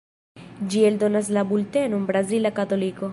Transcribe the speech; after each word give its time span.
Ĝi 0.71 0.81
eldonas 0.87 1.29
la 1.37 1.45
bultenon 1.51 2.09
"Brazila 2.11 2.57
Katoliko". 2.61 3.09